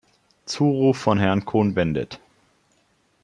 Zuruf 0.45 0.97
von 0.97 1.19
Herrn 1.19 1.45
Cohn-Bendit. 1.45 2.19